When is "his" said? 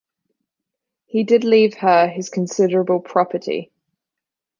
2.07-2.29